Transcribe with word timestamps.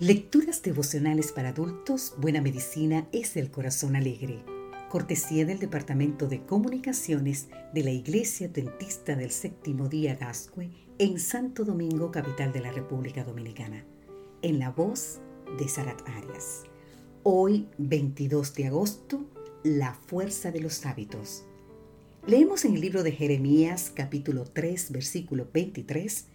Lecturas 0.00 0.62
devocionales 0.62 1.32
para 1.32 1.48
adultos, 1.48 2.14
Buena 2.18 2.40
Medicina 2.40 3.08
es 3.10 3.36
el 3.36 3.50
Corazón 3.50 3.96
Alegre. 3.96 4.44
Cortesía 4.88 5.44
del 5.44 5.58
Departamento 5.58 6.28
de 6.28 6.46
Comunicaciones 6.46 7.48
de 7.74 7.82
la 7.82 7.90
Iglesia 7.90 8.46
Dentista 8.46 9.16
del 9.16 9.32
Séptimo 9.32 9.88
Día 9.88 10.14
Gascue 10.14 10.70
en 11.00 11.18
Santo 11.18 11.64
Domingo, 11.64 12.12
capital 12.12 12.52
de 12.52 12.60
la 12.60 12.70
República 12.70 13.24
Dominicana. 13.24 13.84
En 14.40 14.60
la 14.60 14.70
voz 14.70 15.18
de 15.58 15.66
Sarat 15.66 16.00
Arias. 16.08 16.62
Hoy, 17.24 17.66
22 17.78 18.54
de 18.54 18.66
agosto, 18.68 19.28
la 19.64 19.94
fuerza 19.94 20.52
de 20.52 20.60
los 20.60 20.86
hábitos. 20.86 21.42
Leemos 22.24 22.64
en 22.64 22.74
el 22.74 22.82
libro 22.82 23.02
de 23.02 23.10
Jeremías, 23.10 23.90
capítulo 23.92 24.44
3, 24.44 24.92
versículo 24.92 25.48
23. 25.52 26.26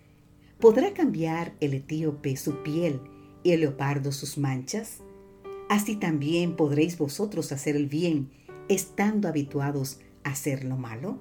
¿Podrá 0.60 0.94
cambiar 0.94 1.56
el 1.62 1.76
etíope 1.76 2.36
su 2.36 2.62
piel? 2.62 3.00
Y 3.44 3.52
el 3.52 3.62
leopardo 3.62 4.12
sus 4.12 4.38
manchas? 4.38 5.00
Así 5.70 5.96
también 5.96 6.56
podréis 6.56 6.98
vosotros 6.98 7.52
hacer 7.52 7.76
el 7.76 7.88
bien, 7.88 8.30
estando 8.70 9.28
habituados 9.28 10.00
a 10.24 10.32
hacer 10.32 10.64
lo 10.64 10.78
malo. 10.78 11.20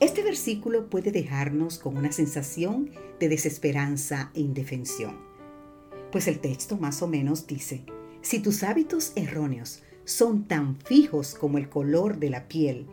Este 0.00 0.22
versículo 0.22 0.90
puede 0.90 1.12
dejarnos 1.12 1.78
con 1.78 1.96
una 1.96 2.12
sensación 2.12 2.90
de 3.20 3.28
desesperanza 3.28 4.30
e 4.34 4.40
indefensión, 4.40 5.16
pues 6.10 6.28
el 6.28 6.40
texto 6.40 6.76
más 6.76 7.00
o 7.02 7.06
menos 7.06 7.46
dice, 7.46 7.84
si 8.20 8.40
tus 8.40 8.62
hábitos 8.62 9.12
erróneos 9.16 9.82
son 10.04 10.44
tan 10.44 10.76
fijos 10.76 11.34
como 11.34 11.58
el 11.58 11.68
color 11.68 12.18
de 12.18 12.30
la 12.30 12.48
piel 12.48 12.86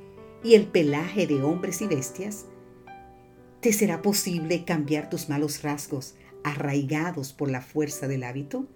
y 0.44 0.56
el 0.56 0.68
pelaje 0.68 1.28
de 1.28 1.42
hombres 1.44 1.82
y 1.82 1.88
bestias, 1.88 2.46
¿te 3.60 3.74
será 3.74 4.02
posible 4.02 4.66
cambiar 4.66 5.10
tus 5.10 5.30
malos 5.30 5.64
rasgos 5.64 6.16
arraigados 6.44 7.34
por 7.34 7.50
la 7.50 7.62
fuerza 7.62 8.08
del 8.08 8.24
hábito? 8.24 8.68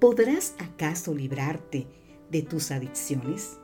¿Podrás 0.00 0.54
acaso 0.58 1.14
librarte 1.14 1.86
de 2.30 2.42
tus 2.42 2.70
adicciones? 2.70 3.58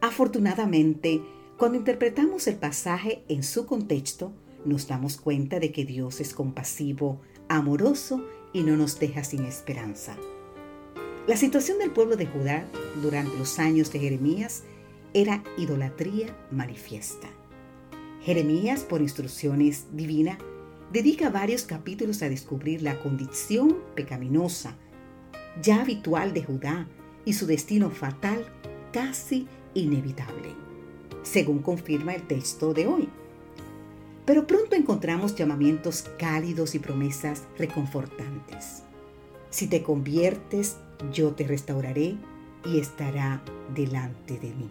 Afortunadamente, 0.00 1.22
cuando 1.56 1.78
interpretamos 1.78 2.46
el 2.46 2.56
pasaje 2.56 3.24
en 3.28 3.42
su 3.42 3.66
contexto, 3.66 4.32
nos 4.64 4.86
damos 4.88 5.16
cuenta 5.16 5.60
de 5.60 5.72
que 5.72 5.84
Dios 5.84 6.20
es 6.20 6.34
compasivo, 6.34 7.20
amoroso 7.48 8.24
y 8.52 8.62
no 8.62 8.76
nos 8.76 8.98
deja 8.98 9.24
sin 9.24 9.44
esperanza. 9.44 10.16
La 11.26 11.36
situación 11.36 11.78
del 11.78 11.90
pueblo 11.90 12.16
de 12.16 12.26
Judá 12.26 12.66
durante 13.02 13.36
los 13.36 13.58
años 13.58 13.92
de 13.92 13.98
Jeremías 13.98 14.64
era 15.12 15.42
idolatría 15.58 16.36
manifiesta. 16.50 17.28
Jeremías, 18.22 18.82
por 18.82 19.00
instrucciones 19.00 19.86
divinas, 19.92 20.38
dedica 20.92 21.30
varios 21.30 21.62
capítulos 21.62 22.22
a 22.22 22.28
descubrir 22.28 22.82
la 22.82 22.98
condición 23.00 23.78
pecaminosa, 23.94 24.76
ya 25.62 25.82
habitual 25.82 26.32
de 26.32 26.42
Judá, 26.42 26.86
y 27.24 27.34
su 27.34 27.46
destino 27.46 27.90
fatal 27.90 28.46
casi 28.92 29.46
inevitable, 29.74 30.54
según 31.22 31.60
confirma 31.60 32.14
el 32.14 32.26
texto 32.26 32.72
de 32.72 32.86
hoy. 32.86 33.08
Pero 34.24 34.46
pronto 34.46 34.74
encontramos 34.74 35.34
llamamientos 35.34 36.04
cálidos 36.18 36.74
y 36.74 36.78
promesas 36.78 37.44
reconfortantes. 37.58 38.82
Si 39.50 39.66
te 39.66 39.82
conviertes, 39.82 40.76
yo 41.12 41.32
te 41.32 41.46
restauraré 41.46 42.16
y 42.64 42.78
estará 42.78 43.42
delante 43.74 44.38
de 44.38 44.48
mí. 44.54 44.70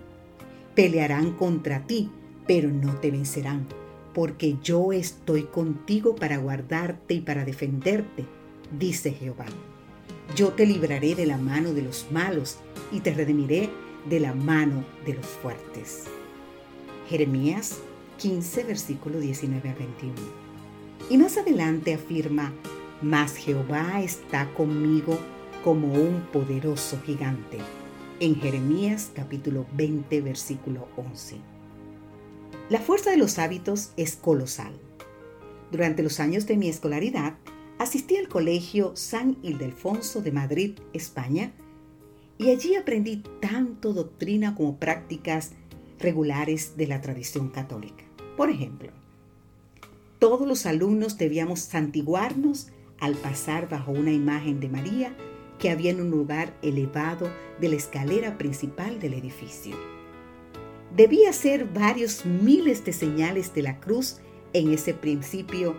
Pelearán 0.76 1.34
contra 1.34 1.86
ti, 1.86 2.10
pero 2.48 2.70
no 2.70 2.96
te 2.96 3.12
vencerán 3.12 3.68
porque 4.20 4.58
yo 4.62 4.92
estoy 4.92 5.44
contigo 5.44 6.14
para 6.14 6.40
guardarte 6.40 7.14
y 7.14 7.22
para 7.22 7.46
defenderte, 7.46 8.26
dice 8.78 9.14
Jehová. 9.14 9.46
Yo 10.36 10.50
te 10.50 10.66
libraré 10.66 11.16
de 11.16 11.26
la 11.26 11.38
mano 11.38 11.72
de 11.72 11.84
los 11.84 12.06
malos 12.12 12.58
y 12.92 13.00
te 13.00 13.14
redimiré 13.14 13.70
de 14.10 14.20
la 14.20 14.34
mano 14.34 14.84
de 15.06 15.14
los 15.14 15.26
fuertes. 15.26 16.04
Jeremías 17.08 17.80
15, 18.18 18.66
versículo 18.66 19.22
19 19.22 19.70
a 19.70 19.74
21. 19.74 20.14
Y 21.10 21.18
más 21.18 21.38
adelante 21.38 21.94
afirma, 21.94 22.52
mas 23.02 23.38
Jehová 23.38 24.02
está 24.02 24.54
conmigo 24.54 25.18
como 25.64 25.94
un 25.94 26.24
poderoso 26.34 27.00
gigante. 27.06 27.60
En 28.20 28.36
Jeremías 28.36 29.12
capítulo 29.16 29.66
20, 29.78 30.20
versículo 30.20 30.90
11. 30.98 31.59
La 32.70 32.80
fuerza 32.80 33.10
de 33.10 33.18
los 33.18 33.40
hábitos 33.40 33.94
es 33.98 34.16
colosal. 34.16 34.74
Durante 35.72 36.04
los 36.04 36.20
años 36.20 36.46
de 36.46 36.56
mi 36.56 36.70
escolaridad, 36.70 37.34
asistí 37.80 38.16
al 38.16 38.28
Colegio 38.28 38.92
San 38.96 39.38
Ildefonso 39.42 40.22
de 40.22 40.32
Madrid, 40.32 40.80
España, 40.94 41.52
y 42.38 42.52
allí 42.52 42.76
aprendí 42.76 43.24
tanto 43.42 43.92
doctrina 43.94 44.54
como 44.54 44.78
prácticas 44.78 45.54
regulares 45.98 46.78
de 46.78 46.86
la 46.86 47.02
tradición 47.02 47.50
católica. 47.50 48.04
Por 48.38 48.52
ejemplo, 48.52 48.92
todos 50.20 50.48
los 50.48 50.68
alumnos 50.68 51.18
debíamos 51.18 51.62
santiguarnos 51.62 52.68
al 53.00 53.16
pasar 53.16 53.68
bajo 53.68 53.92
una 53.92 54.12
imagen 54.12 54.60
de 54.60 54.70
María 54.70 55.16
que 55.58 55.72
había 55.72 55.90
en 55.90 56.02
un 56.02 56.12
lugar 56.12 56.56
elevado 56.62 57.32
de 57.60 57.70
la 57.70 57.78
escalera 57.78 58.38
principal 58.38 59.00
del 59.00 59.16
edificio. 59.16 59.76
Debía 60.96 61.32
ser 61.34 61.66
varios 61.66 62.26
miles 62.26 62.84
de 62.84 62.94
señales 62.94 63.54
de 63.54 63.62
la 63.62 63.80
cruz 63.80 64.18
en 64.54 64.74
ese 64.74 64.94
principio 64.94 65.76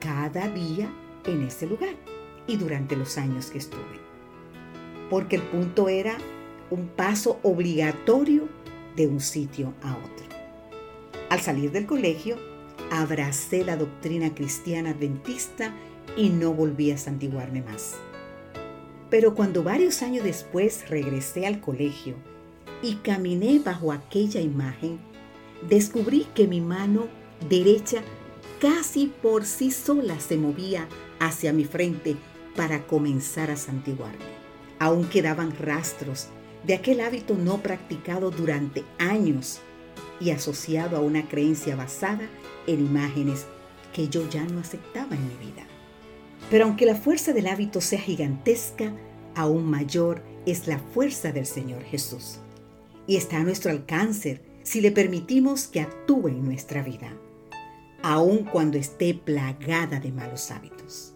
cada 0.00 0.48
día 0.48 0.90
en 1.24 1.42
ese 1.42 1.66
lugar 1.66 1.94
y 2.46 2.56
durante 2.56 2.96
los 2.96 3.18
años 3.18 3.50
que 3.50 3.58
estuve. 3.58 4.00
Porque 5.10 5.36
el 5.36 5.42
punto 5.42 5.88
era 5.88 6.16
un 6.70 6.88
paso 6.88 7.38
obligatorio 7.42 8.48
de 8.96 9.06
un 9.06 9.20
sitio 9.20 9.74
a 9.82 9.96
otro. 9.96 10.26
Al 11.30 11.40
salir 11.40 11.70
del 11.70 11.86
colegio, 11.86 12.36
abracé 12.90 13.64
la 13.64 13.76
doctrina 13.76 14.34
cristiana 14.34 14.90
adventista 14.90 15.74
y 16.16 16.30
no 16.30 16.52
volví 16.52 16.90
a 16.90 16.98
santiguarme 16.98 17.62
más. 17.62 17.96
Pero 19.10 19.34
cuando 19.34 19.62
varios 19.62 20.02
años 20.02 20.24
después 20.24 20.88
regresé 20.88 21.46
al 21.46 21.60
colegio 21.60 22.16
y 22.82 22.96
caminé 22.96 23.58
bajo 23.58 23.92
aquella 23.92 24.40
imagen, 24.40 24.98
descubrí 25.68 26.26
que 26.34 26.46
mi 26.46 26.60
mano 26.60 27.08
derecha 27.48 28.02
casi 28.60 29.12
por 29.22 29.44
sí 29.44 29.70
sola 29.70 30.20
se 30.20 30.36
movía 30.36 30.88
hacia 31.20 31.52
mi 31.52 31.64
frente 31.64 32.16
para 32.56 32.86
comenzar 32.86 33.50
a 33.50 33.56
santiguarme. 33.56 34.38
Aún 34.78 35.08
quedaban 35.08 35.56
rastros 35.56 36.28
de 36.64 36.74
aquel 36.74 37.00
hábito 37.00 37.34
no 37.34 37.58
practicado 37.62 38.30
durante 38.30 38.84
años 38.98 39.60
y 40.20 40.30
asociado 40.30 40.96
a 40.96 41.00
una 41.00 41.28
creencia 41.28 41.76
basada 41.76 42.28
en 42.66 42.80
imágenes 42.80 43.46
que 43.92 44.08
yo 44.08 44.28
ya 44.28 44.44
no 44.44 44.60
aceptaba 44.60 45.14
en 45.14 45.28
mi 45.28 45.34
vida. 45.34 45.66
Pero 46.50 46.64
aunque 46.64 46.86
la 46.86 46.94
fuerza 46.94 47.32
del 47.32 47.46
hábito 47.46 47.80
sea 47.80 48.00
gigantesca, 48.00 48.92
aún 49.34 49.68
mayor 49.68 50.22
es 50.46 50.66
la 50.66 50.78
fuerza 50.78 51.32
del 51.32 51.46
Señor 51.46 51.82
Jesús 51.82 52.40
y 53.08 53.16
está 53.16 53.38
a 53.38 53.42
nuestro 53.42 53.72
alcance 53.72 54.40
si 54.62 54.80
le 54.80 54.92
permitimos 54.92 55.66
que 55.66 55.80
actúe 55.80 56.28
en 56.28 56.44
nuestra 56.44 56.82
vida, 56.82 57.16
aun 58.02 58.44
cuando 58.44 58.76
esté 58.78 59.14
plagada 59.14 59.98
de 59.98 60.12
malos 60.12 60.52
hábitos. 60.52 61.14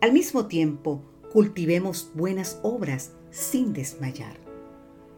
Al 0.00 0.12
mismo 0.12 0.46
tiempo, 0.46 1.02
cultivemos 1.32 2.10
buenas 2.14 2.60
obras 2.62 3.10
sin 3.30 3.72
desmayar. 3.72 4.36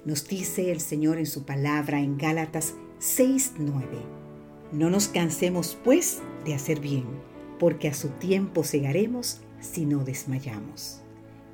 Nos 0.04 0.26
dice 0.26 0.72
el 0.72 0.80
Señor 0.80 1.18
en 1.18 1.26
su 1.26 1.44
palabra 1.44 2.00
en 2.00 2.16
Gálatas 2.16 2.74
6:9. 2.98 3.84
No 4.72 4.88
nos 4.88 5.08
cansemos 5.08 5.78
pues 5.84 6.22
de 6.46 6.54
hacer 6.54 6.80
bien, 6.80 7.04
porque 7.58 7.88
a 7.88 7.94
su 7.94 8.08
tiempo 8.08 8.64
segaremos 8.64 9.42
si 9.60 9.84
no 9.84 10.02
desmayamos. 10.02 11.02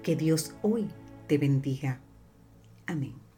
Que 0.04 0.14
Dios 0.14 0.54
hoy 0.62 0.88
te 1.26 1.36
bendiga. 1.36 2.00
Amén. 2.86 3.29